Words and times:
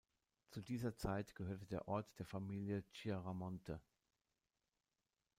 Zu 0.49 0.61
dieser 0.63 0.97
Zeit 0.97 1.35
gehörte 1.35 1.67
der 1.67 1.87
Ort 1.87 2.07
der 2.17 2.25
Familie 2.25 2.81
Chiaramonte. 2.91 3.79